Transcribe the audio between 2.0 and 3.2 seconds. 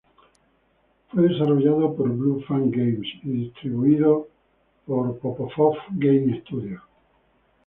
Blue Fang Games